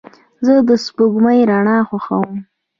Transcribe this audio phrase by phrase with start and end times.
[0.45, 2.31] زه د سپوږمۍ رڼا خوښوم.